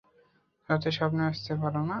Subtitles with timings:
[0.69, 1.89] রাতে স্বপ্নে আসতে পারো না?